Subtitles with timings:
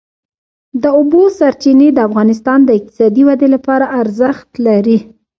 [0.83, 4.97] د اوبو سرچینې د افغانستان د اقتصادي ودې لپاره ارزښت لري.